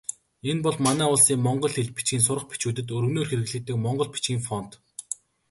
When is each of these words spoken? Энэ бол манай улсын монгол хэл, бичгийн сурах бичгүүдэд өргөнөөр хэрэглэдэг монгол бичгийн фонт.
Энэ 0.49 0.63
бол 0.65 0.75
манай 0.85 1.07
улсын 1.13 1.43
монгол 1.45 1.71
хэл, 1.75 1.95
бичгийн 1.95 2.23
сурах 2.25 2.45
бичгүүдэд 2.51 2.87
өргөнөөр 2.97 3.27
хэрэглэдэг 3.29 3.75
монгол 3.85 4.09
бичгийн 4.13 4.41
фонт. 4.47 4.71